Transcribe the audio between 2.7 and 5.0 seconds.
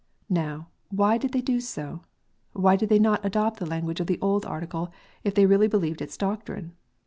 did they not adopt the language of the old Article,